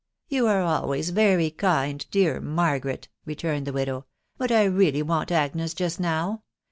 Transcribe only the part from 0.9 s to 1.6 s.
very